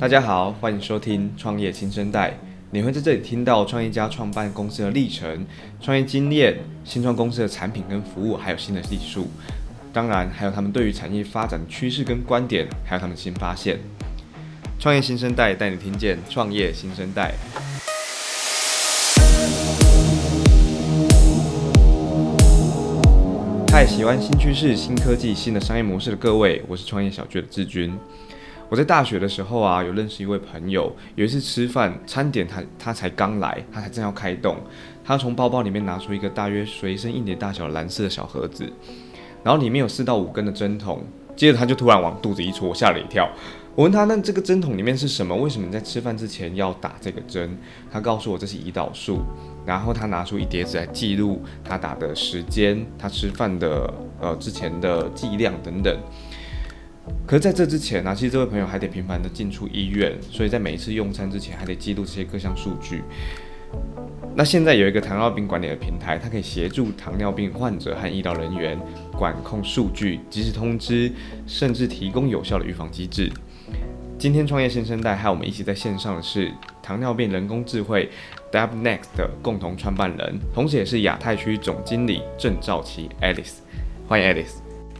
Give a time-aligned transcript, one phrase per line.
[0.00, 2.34] 大家好，欢迎收听创业新生代。
[2.70, 5.46] 你会在这里听到创业家创办公司的历程、
[5.80, 9.28] 创业经验、新创公司的产品跟服务，还有新的技术。
[9.92, 13.78] 当然，还有他们对于产业发展的趋势跟观点，还有他们新发现。
[14.80, 17.34] 创业新生代带你听见创业新生代。
[23.70, 27.96] 嗨，喜欢新趋势、新科技、新的商业模式的各位，我是创业小聚的志军。
[28.68, 30.94] 我在大学的时候啊，有认识一位朋友。
[31.14, 34.56] 有一次吃饭，餐点他他才刚来，他才正要开动，
[35.04, 38.70] 他从包包里面拿出一个大约随身一碟大小蓝色的小盒子，
[39.42, 41.02] 然后里面有四到五根的针筒。
[41.34, 43.30] 接着他就突然往肚子一戳，我吓了一跳。
[43.76, 45.32] 我问他：“那这个针筒里面是什么？
[45.36, 47.56] 为什么你在吃饭之前要打这个针？”
[47.92, 49.20] 他告诉我这是胰岛素。
[49.64, 53.88] 然后他拿出一叠纸来记录他打的时间、他吃饭的
[54.20, 55.96] 呃之前的剂量等等。
[57.26, 63.02] 可是在这之前呢、啊，其实这位朋友还得频繁的进出医院，所以在每一次用餐之前还得记录这些各项数据。
[64.34, 68.78] 那现在有一个糖尿病管理的平台，它可以协助糖尿病患者和医疗人员
[69.12, 71.12] 管控数据、及时通知，
[71.46, 73.30] 甚至提供有效的预防机制。
[74.18, 76.50] 今天创业新声带和我们一起在线上的是
[76.82, 78.08] 糖尿病人工智慧
[78.50, 83.56] DAB NEXT 的共同创办人，同时也是亚太区总经理郑兆琪 Alice。
[84.08, 84.54] 欢迎 Alice。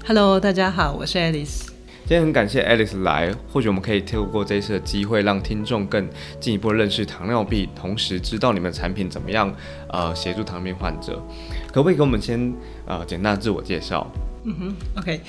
[0.07, 1.78] Hello，大家好，我是 Alice。
[2.09, 6.09] 今天很感谢 Alice 来，或许我们可以透过这次的机会，让听众更
[6.41, 9.55] 进一步认识糖尿病，同时知道你们的产品怎么样，
[9.91, 11.23] 呃，协助糖尿病患者。
[11.71, 12.55] 可不可以给我们先
[12.87, 14.11] 呃简单自我介绍？
[14.45, 15.21] 嗯哼，OK、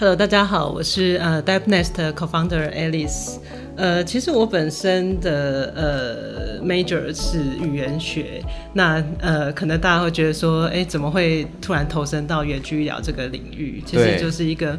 [0.00, 0.16] okay.
[0.16, 3.38] 大家好，我是呃 DiabeNext Co-founder Alice。
[3.76, 13.82] 呃，其实我本身的呃 major 是语言学，那呃可能大家会觉得说，哎，怎么会突然投身到远距医疗这个领域？
[13.86, 14.76] 其实就是一个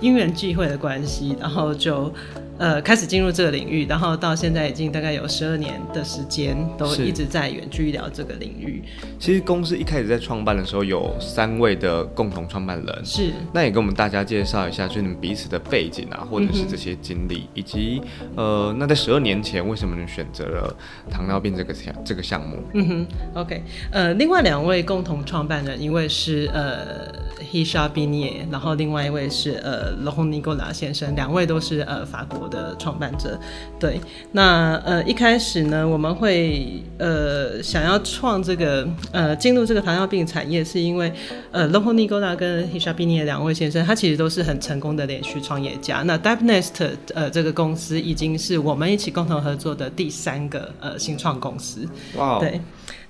[0.00, 2.12] 因缘际会的关系，然后就。
[2.60, 8.82] 呃，开始进入这个领域，然后到现在已经大概有十二年的时间，都一直在远距医疗这个领域。
[9.16, 13.04] 其实公司一开始在创办的时候，有三位的共同创办人。
[13.04, 18.00] 是，那也跟我们大家介绍一下，就是你们彼此的背景啊，或者是这些经历，以及
[18.34, 20.74] 呃，那在十二年前为什么你选择了
[21.10, 22.56] 糖尿病这个项这个项目？
[22.72, 27.28] 嗯哼，OK，呃，另外两位共同创办人，一位是呃。
[27.50, 33.38] Hisha b i n i e 然后另外一位是呃 Laurent Nicolas 先生，两位都是呃法国的创办者。
[33.80, 33.98] 对，
[34.32, 41.10] 那呃一开始呢，我们会呃想要创这个呃进入这个糖尿病产业，是因为
[41.50, 46.02] 呃 Laurent Nicolas 跟 Hisha b i n i e 两位先生，他其实都是很成功的连续创业家。
[46.06, 51.86] 那 DiabeNext 呃这个公司已经是我们一起共同合作的第三个呃新创公司。
[52.16, 52.40] 哇，Wow.
[52.40, 52.60] 对。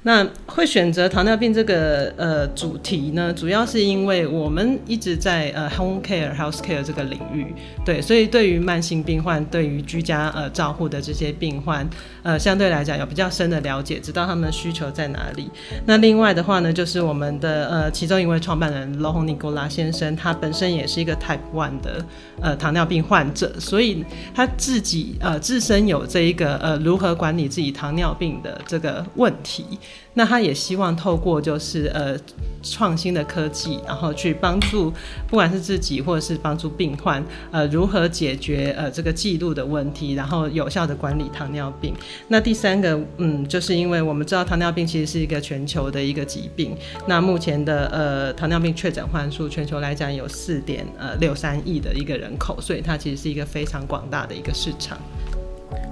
[0.03, 7.53] 那会选择糖尿病这个呃主题呢，主要是因为我们一直在呃 home care health care 这个领域，
[7.85, 11.87] 对，所以对于慢性病患，对于居家呃照护的这些病患，
[12.23, 15.51] 呃相对来讲有比较深的了解，知道他们的需求在哪里。
[15.85, 22.05] 那另外的话呢，就是我们的呃其中一位创办人 Laurent Nicolas 先生，他本身也是一个 Type One 的
[22.41, 29.67] 呃糖尿病患者，所以他自己呃自身有这一个呃如何管理自己糖尿病的这个问题。
[30.15, 32.17] 那他也希望透过就是呃
[32.63, 34.93] 创新的科技，然后去帮助
[35.29, 37.23] 不管是自己或者是帮助病患，
[37.53, 41.95] 呃如何解决呃这个记录的问题，然后有效的管理糖尿病。
[42.27, 46.77] 那第三个，嗯，就是因为我们知道糖尿病其实是一个全球的一个疾病，
[47.07, 54.99] 那目前的呃糖尿病确诊患数全球来讲有四点呃六三亿的一个人口，所以它其实是一个非常广大的一个市场。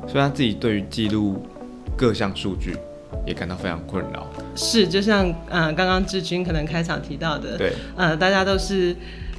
[0.08, 1.42] 所以他自己对于记录
[1.96, 2.76] 各项数据。
[3.26, 8.94] 也感到非常困扰，是就像呃刚刚志军可能开场提到的，对，呃大家都是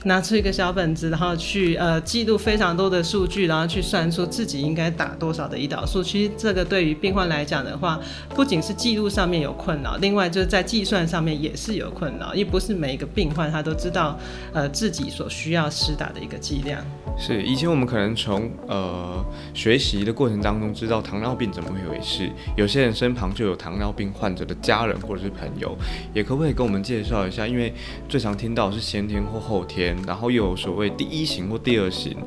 [0.07, 6.01] 拿出一个小本子，然后去呃记录非常多的数据，然后去算出自己应该打多少的胰岛素。
[6.01, 14.17] 其实这个对于病患来讲的话，不仅是记录上面有困扰，另外就是在计算上面也是有困扰，因为不是每一个病患他都知道
[14.53, 16.81] 呃自己所需要施打的一个剂量。
[17.19, 25.75] 是，以前我们可能从呃学习的过程当中知道糖尿病怎么一回事，有些人身旁就有糖尿病患者的家人或者是朋友，
[26.13, 27.45] 也可不可以跟我们介绍一下？
[27.45, 27.73] 因为
[28.07, 32.17] 最常听到是先天或后天，然后又有所谓第一型或第二型，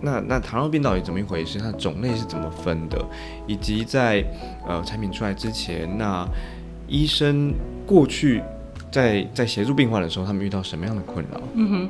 [0.00, 1.58] 那那糖尿病到底怎么一回事？
[1.58, 3.04] 它的种类是怎么分的？
[3.46, 4.24] 以及在
[4.66, 6.28] 呃产品出来之前，那
[6.86, 7.54] 医生
[7.86, 8.42] 过去
[8.90, 11.40] 在在协助病患的时候，他们遇到什么样的困扰？
[11.54, 11.88] 嗯哼。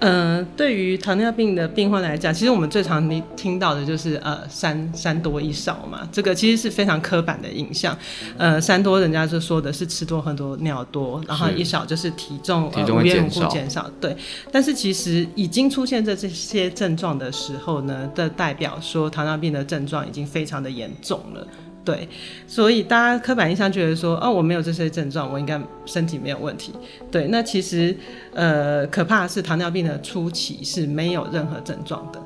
[0.00, 7.96] 嗯、呃，对于糖尿病的病患来讲，其实我们最常听听到的就是呃三三多一少嘛，这个其实是非常刻板的印象。
[8.38, 13.90] 呃，三多人家就说的是吃多喝多尿多，然后一少就是体重体重会减少，减少。
[14.00, 14.16] 对，
[14.50, 21.46] 但是其实已经出现这这些症状的时候呢，的代表说糖尿病的症状已经非常的严重了。
[21.82, 22.08] 对，
[22.46, 26.72] 所以大家刻板印象觉得说，哦，我没有这些症状，我应该身体没有问题。
[27.10, 27.96] 对，那其实，
[28.34, 32.22] 呃，可怕的是糖尿病的初期是没有任何症状的。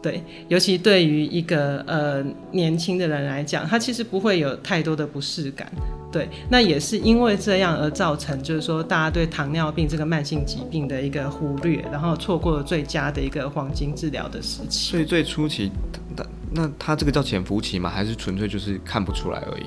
[0.00, 5.70] 对，尤其对于一个呃年轻的人来讲，他其实不会有太多的不适感。
[6.10, 14.90] 对，那也是因为这样而造成，就是说大家对糖尿病这个慢性疾病的一个忽略，然后错过了最佳的一个黄金治疗的时期。
[14.92, 15.70] 所以最初期，
[16.16, 17.90] 那那他这个叫潜伏期吗？
[17.90, 19.64] 还是纯粹就是看不出来而已？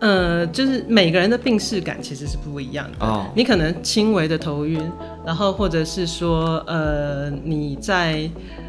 [0.00, 3.06] 呃，就是每个人的病识感其实是不一样的。
[3.06, 4.80] 哦，你可能轻微的头晕，
[5.26, 8.28] 然后或者是说，呃，你在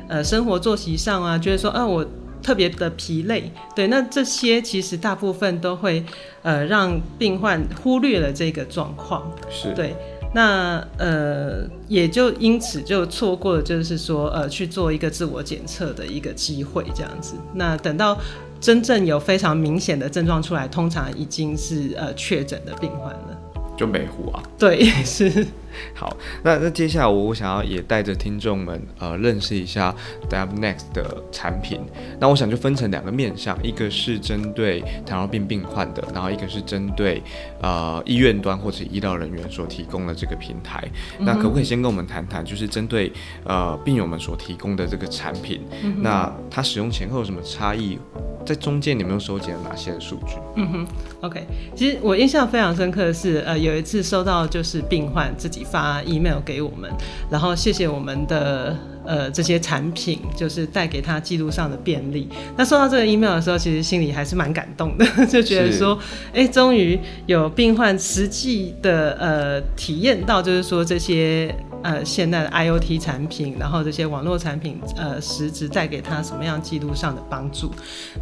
[0.09, 2.05] 呃生活作息上啊，觉得说，啊，我
[2.43, 6.03] 特别的疲累，对，那这些其实大部分都会
[6.41, 9.23] 呃让病患忽略了这个状况。
[9.49, 9.95] 是，对，
[10.33, 17.35] 那呃也就因此就错过了，就是说呃去做一个自我检测的一个机会，这样子。
[17.53, 18.17] 那等到。
[18.61, 23.37] 真正有非常明显的症状出来，通常已经是呃确诊的病患了。
[23.75, 25.45] 就美湖啊，对，是。
[25.95, 29.93] 好，那那接下来我我想要也带着听众们呃认识一下
[30.29, 31.79] Diabenex 的产品。
[32.19, 37.21] 那我想就分成两个面向，一个是针对糖尿病病患的，然后一个是针对
[37.61, 40.83] 呃医院端或者医疗人员所提供的这个平台。
[41.19, 43.11] 嗯、那可不可以先跟我们谈谈，就是针对
[43.45, 47.97] 呃病友们所提供的这个产品，嗯、那它使用前后有什么差异？
[48.43, 50.33] 在中间你们又收集了哪些数据？
[50.55, 50.87] 嗯哼
[51.21, 51.45] ，OK，
[51.75, 56.89] 其实我印象非常深刻的是，呃，有一次收到就是病患自己发 email 给我们，
[57.29, 58.75] 然后谢谢我们的。
[59.03, 62.29] 呃，这些产品就是带给他记录上的便利。
[62.55, 65.97] 那收到这个 email 的时候，其实心里还是蛮感动的，就觉得说，
[66.31, 77.71] 哎，终于有病患实际的呃体验到，就是说这些呃现代的 IoT 产品，然后这些网络产品呃实质带给他什么样记录上的帮助。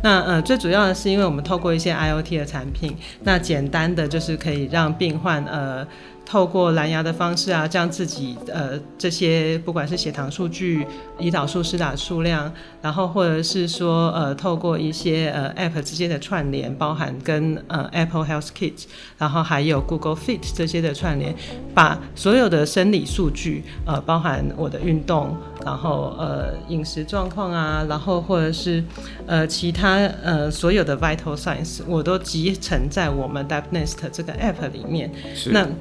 [0.01, 5.85] 那呃最主要的是，因为我们透过一些 IoT 的产品，那简单的就是可以让病患呃。
[6.29, 10.85] 透过蓝牙的方式啊，将自己呃这些不管是血糖数据、
[11.17, 12.51] 胰岛素施打数量，
[12.83, 18.83] 然后或者是说呃透过一些呃 App 之间的串联，包含跟呃 Apple Health Kit，
[19.17, 21.33] 然后还有 Google Fit 这些的串联，
[21.73, 25.35] 把所有的生理数据呃包含我的运动，
[25.65, 28.83] 然后呃饮食状况啊，然后或者是
[29.25, 35.11] 呃其他呃所有的 Vital Signs，我都集成在我们 Diabenex 这个 App 里面。
[35.33, 35.49] 是。
[35.49, 35.75] 那嗯，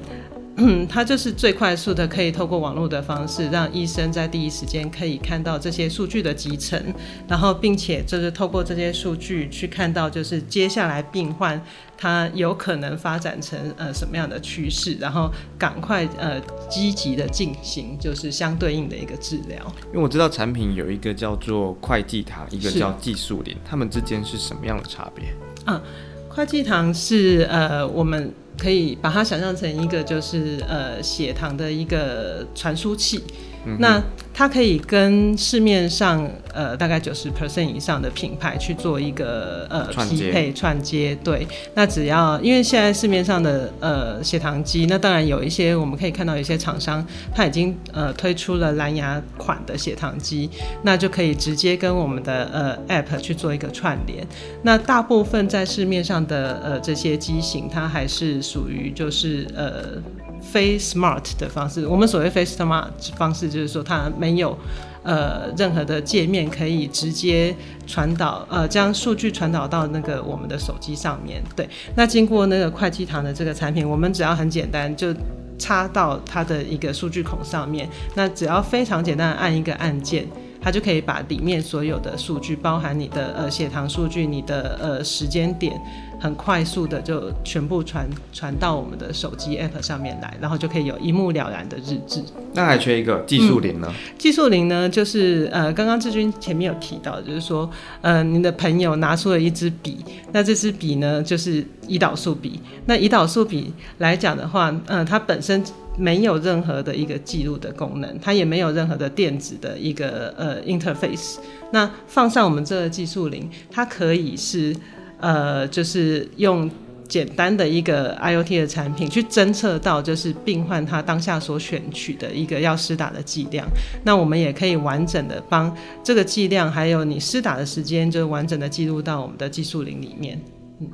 [0.87, 6.81] 它就是最快速的，可以透过网络的方式，让医生在第一时间可以看到这些数据的集成，
[7.27, 11.61] 然后并且就是透过这些数据去看到，就是接下来病患
[11.97, 16.39] 他有可能发展成呃什么样的趋势，然后赶快呃
[16.69, 19.59] 积极的进行就是相对应的一个治疗。
[19.87, 25.25] 因为我知道产品有一个叫做会计塔，一个叫技术林，它们之间是什么样的差别？
[25.65, 25.81] 嗯，
[26.29, 28.33] 会计糖是呃我们。
[28.59, 33.23] 可以把它想象成一个就是呃血糖的一个传输器。
[33.65, 34.01] 嗯、那
[34.33, 41.45] 它可以跟市面上呃大概九十 percent 以上的品牌去做一个呃匹配串接，对。
[41.73, 50.49] 那只要因为现在市面上的呃血糖机，那当然有一些我们可以看到有一些厂商它已经呃推出了蓝牙款的血糖机，
[50.83, 54.25] 那就可以直接跟我们的呃 app 去做一个串联。
[54.63, 60.01] 那大部分在市面上的呃这些机型，它还是属于就是呃。
[60.41, 64.57] 非 smart 的方式，我们所谓非 smart 方式，就是说它没有
[65.03, 67.55] 呃任何的界面可以直接
[67.85, 71.41] 传导呃将数据传导到那个我们的手机上面。
[71.55, 75.13] 对，那经过那个快济糖的这个产品，我们只要很简单就
[75.57, 80.25] 插到它的一个数据孔上面，那只要非常简单的按一个按键，
[80.61, 85.79] 它就可以把里面所有的数据，包含你的呃血糖数据、你的呃时间点。
[86.21, 92.21] 很快速的就全部传传到我们的手机 app 上面来，然后就可以有一目了然的日志。
[92.51, 93.87] 那还缺一个技术零呢？
[93.89, 102.59] 嗯、技术零呢，就是呃，刚刚志军前面有提到，就是说，呃，您的朋友拿出了一支笔，那这支笔呢，就是胰岛素笔。
[102.85, 105.63] 那胰岛素笔来讲的话，嗯、呃，它本身
[105.99, 111.37] 没有任何的一个记录的功能，它也没有任何的电子的一个呃 interface。
[111.71, 114.75] 那放上我们这个技术灵，它可以是。
[115.21, 116.71] 呃，就是用
[117.05, 123.67] 简单的一个 IoT 的产品，去侦测到就是病患他当下所选取的一个要施打的剂量。
[124.05, 130.39] 那我们也可以完整的帮这个剂量，还有你施打的时间，就完整的记录到我们的技术林里面。
[130.79, 130.87] 嗯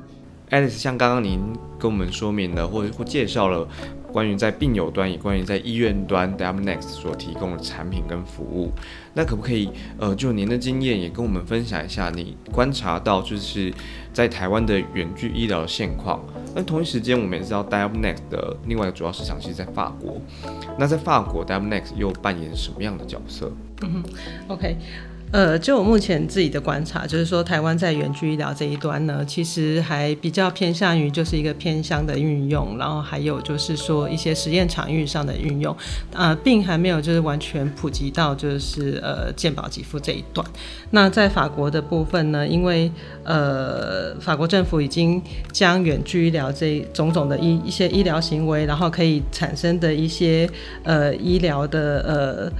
[0.50, 1.38] ，Alice，像刚刚您
[1.78, 3.68] 跟我们说明了，或或介绍了。
[4.16, 8.72] 关于在病友端，也关于在医院端，Diamnext 所提供的产品跟服务，
[9.12, 9.68] 那可不可以
[9.98, 13.70] 呃，就您的经验也跟我们分享一下，你观察到就是
[14.14, 16.24] 在台湾的远距医疗的现况？
[16.54, 20.18] 那同一时间，我们也知道 Diamnext 的另外一个主要市场其实在法国，
[20.78, 23.52] 那在法国 Diamnext 又扮演什么样的角色？
[23.82, 24.02] 嗯
[24.48, 24.78] ，OK。
[25.32, 35.76] 呃，就我目前自己的观察，就是说台湾在远距医疗这一端呢，其实还比较偏向于就是一个偏乡的运用，然后还有就是说一些实验场域上的运用，
[36.14, 40.46] 呃，并还没有就是完全普及到就是呃健保给付这一段。
[40.90, 42.90] 那在法国的部分呢，因为
[43.24, 45.20] 呃法国政府已经
[45.52, 50.48] 将远距医疗这种种的一一些医疗行为，然后可以产生的一些
[50.84, 52.52] 呃医疗的呃。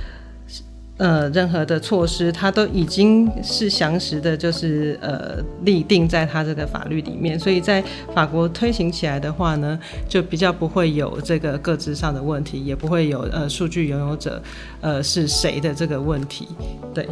[0.98, 7.84] 呃，任何的措施，它都已经是详实的，就是呃，立定在它这个法律里面，所以在
[8.14, 14.42] 法国推行起来的话呢，就比较不会有这个各自上的问题，也不会有呃数据拥有者
[14.80, 16.48] 呃是谁的这个问题，
[16.94, 17.06] 对。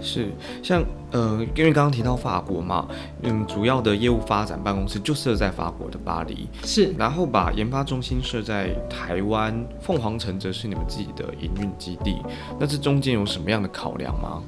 [0.00, 0.28] 是，
[0.62, 0.84] 像
[1.14, 2.88] 呃，因为刚刚提到法国嘛，
[3.22, 12.16] 嗯，主要的业务发展办公室就设在法国的巴黎，是，然后把研发中心设在台湾，凤凰城则是你们自己的营运基地，
[12.58, 14.42] 那这中间有什么样的考量吗？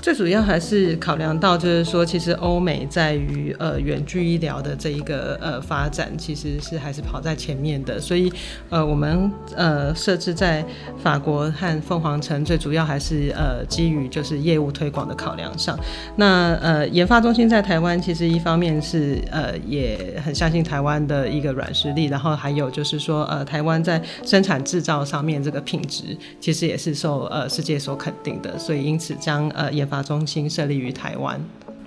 [0.00, 8.32] 最主要还是考量到，就是说，其实欧美在于呃远距医疗的这一个呃发展，其实是还是跑在前面的，所以
[8.70, 10.64] 呃我们呃设置在
[11.02, 15.78] 法国和凤凰城，最主要还是呃基于就是业务推广的考量上。
[16.16, 29.72] 那呃研发中心在台湾，其实一方面是呃也很相信台湾的一个软实力，然后还有就是说呃台湾在生产制造上面这个品质，其实也是受呃世界所肯定的，所以因此将呃。
[29.78, 31.40] 研发中心设立于台湾。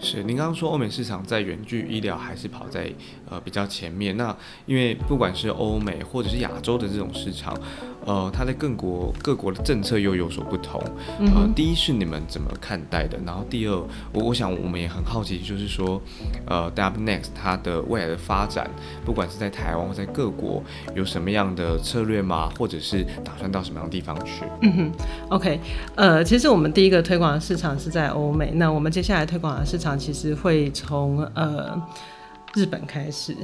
[0.04, 2.92] 是，您刚刚说欧美市场在远距医疗还是跑在
[3.30, 4.18] 呃比较前面。
[4.18, 7.56] 那因为不管是欧美或者是亚洲的这种市场，
[8.04, 10.82] 呃，它在各国各国的政策又有所不同。
[11.20, 13.20] 呃，第一是你们怎么看待的？
[13.24, 13.76] 然后第二，
[14.12, 16.02] 我我想我们也很好奇，就是说，
[16.48, 18.68] 呃，Diamnext 它的未来的发展，
[19.06, 20.64] 不管是在台湾或在各国，
[20.96, 22.50] 有什么样的策略吗？
[22.58, 24.44] 或者是打算到什么样的地方去？
[24.62, 24.92] 嗯哼
[25.30, 25.60] ，OK，
[25.96, 29.91] 呃，其实我们第一个推广的市场是在欧美，那我们接下来推广的市场。
[29.96, 31.82] 其实会从呃
[32.54, 33.36] 日本开始，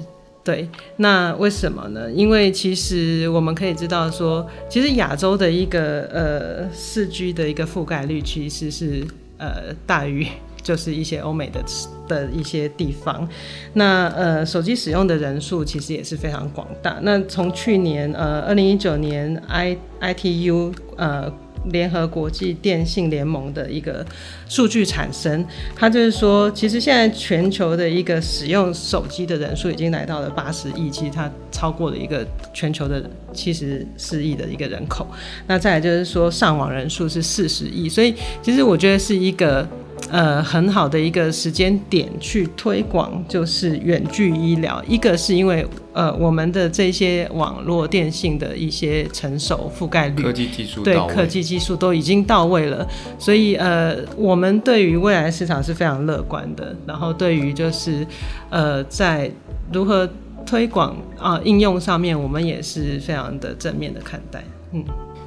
[0.44, 2.12] 对，那为什么呢？
[2.12, 9.06] 因为其实我们可以知道说，其实亚洲的一个呃四 G 的一个覆盖率其实是
[9.38, 10.28] 呃大于
[10.62, 11.62] 就是一些欧美的
[12.08, 13.28] 的一些地方，
[13.74, 16.98] 那呃手机使用的人数其实也是非常广大。
[17.02, 21.32] 那从去年呃二零一九年 I ITU 呃。
[21.72, 24.06] 联合国际电信联盟的一个
[24.48, 25.46] 数据产生，
[25.76, 35.06] 它就是说，其实现在全球的一个使用手机的人数已经来到了八十亿，其实它超过了一个全球的七十四亿的一个人口。
[35.48, 39.68] 那再来就是说，上网人数是四十亿，所以其实我觉得是一个。
[40.10, 44.82] 呃，很好的一个时间点去推广，就是远距医疗。
[44.88, 52.88] 一个是因为呃，我们的这些网络电信的一些成熟覆盖率，科技技术对科技技术都已经到位了，
[53.20, 56.74] 所以呃，我们对于未来市场是非常乐观的。
[56.86, 58.06] 然后对于就是
[58.50, 59.30] 呃，在
[59.74, 60.10] 如何
[60.46, 64.42] 推广啊、呃、应用上面，我们也是非常的正面的看待。
[64.72, 64.86] 嗯，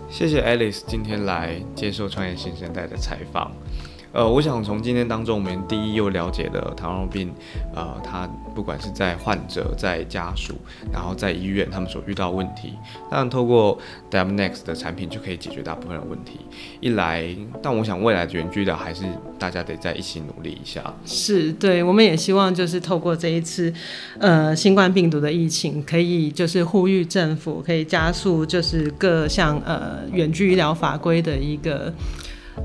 [0.09, 3.53] 谢谢 Alice 今天来接受创业新生代的采访。
[4.13, 7.33] 呃，我想从今天当中，我们第一又了解了糖尿病，
[7.75, 10.55] 呃，它不管是在患者、在家属，
[10.93, 12.75] 然后在医院，他们所遇到问题，
[13.09, 13.79] 当然透过
[14.11, 16.41] Diamnext 的产品就可以解决大部分的问题。
[16.81, 17.25] 一来，
[17.63, 19.05] 但我想未来的远距的还是
[19.39, 20.83] 大家得在一起努力一下。
[21.07, 23.73] 是，对，我们也希望就是透过这一次，
[24.19, 31.95] 呃，新冠病毒的疫情，可以就是呼吁政府可以加速就是各项呃远距医疗法规的一个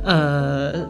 [0.03, 0.87] 呃。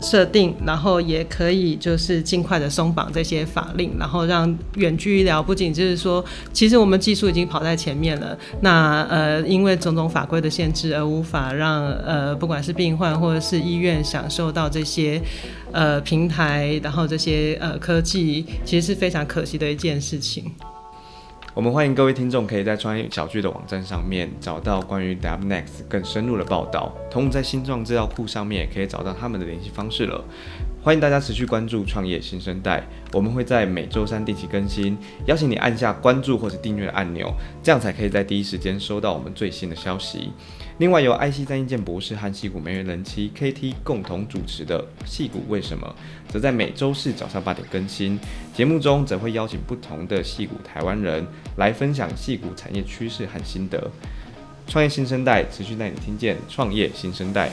[0.00, 8.36] 设定，然后也可以就是尽快的松绑这些法令，然后让远距医疗不仅就是说，其实我们技术已经跑在前面了。
[8.60, 15.20] 那呃，因为种种法规的限制而无法让呃，不管是病患或者是医院享受到这些
[15.72, 20.44] 呃平台，然后这些呃科技，其实是非常可惜的一件事情。
[21.56, 30.22] 我们欢迎各位听众可以在创业小聚的网站上面找到关于 dam next 更深入的报道，同时在新创资料库上面也可以找到他们的联系方式了。
[30.86, 32.80] 欢迎大家持续关注创业新生代，
[33.12, 37.28] 我们会在每周三定期更新，邀请你按下关注或是订阅按钮，
[37.60, 40.30] 这样才可以在第一时间收到我们最新的消息。
[40.78, 45.92] 另外，由艾希张英健博士和戏骨梅园人妻 KT 共同主持的《戏骨为什么》，
[46.32, 48.16] 则在每周四早上八点更新。
[48.54, 51.26] 节目中则会邀请不同的戏骨台湾人
[51.56, 53.90] 来分享戏骨产业趋势和心得。
[54.68, 57.50] 创业新生代持续带你听见创业新生代。